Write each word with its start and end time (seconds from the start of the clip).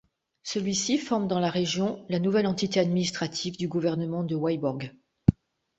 Celui-ci 0.41 0.97
forme 0.97 1.27
dans 1.27 1.39
la 1.39 1.51
région 1.51 2.03
la 2.09 2.17
nouvelle 2.17 2.47
entité 2.47 2.79
administrative 2.79 3.55
du 3.55 3.67
gouvernement 3.67 4.23
de 4.23 4.35
Vyborg. 4.35 4.95